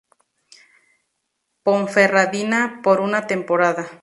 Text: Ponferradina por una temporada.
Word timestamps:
Ponferradina 1.61 2.79
por 2.81 3.01
una 3.01 3.27
temporada. 3.27 3.85